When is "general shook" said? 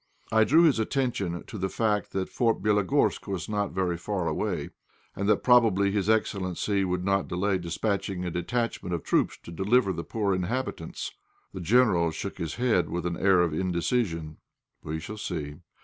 11.61-12.39